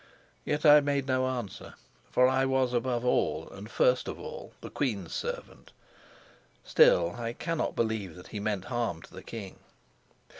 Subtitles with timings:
[0.45, 1.75] Yet I made no answer,
[2.09, 5.73] for I was above all and first of all the queen's servant.
[6.63, 9.59] Still I cannot believe that he meant harm to the king.